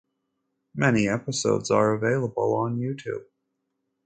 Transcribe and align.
Many 0.73 1.07
episodes 1.07 1.69
are 1.69 1.93
available 1.93 2.55
on 2.55 2.79
YouTube. 2.79 3.25